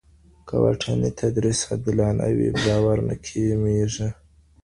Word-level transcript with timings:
که 0.47 0.55
واټني 0.61 1.11
تدریس 1.19 1.59
عادلانه 1.69 2.27
وي، 2.37 2.49
باور 2.63 2.97
نه 3.07 3.15
کمېږي. 3.25 4.09